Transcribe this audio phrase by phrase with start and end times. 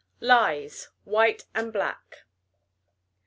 [0.19, 2.23] LIES: WHITE AND BLACK.